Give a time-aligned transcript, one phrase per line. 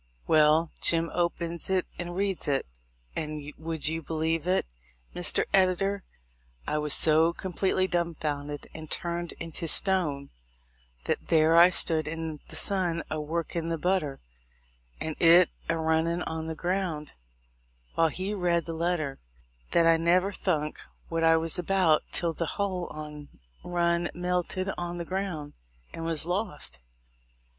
[0.25, 2.65] Well, Jim opens it and reads it;
[3.15, 4.65] and would you believe it,
[5.13, 5.43] Mr.
[5.53, 6.03] Editor,
[6.65, 10.31] I was so com pletely dum founded and turned into stone
[11.03, 14.21] that there I stood in the sun a workin' the butter,
[14.99, 17.13] and it a running on the ground,
[17.93, 19.19] while he read the letter,
[19.69, 23.29] that I never thunk what I was about till the hull on't
[23.63, 25.53] run melted on the ground
[25.93, 26.79] and was lost.